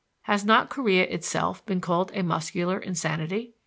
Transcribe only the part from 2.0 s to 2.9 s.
a muscular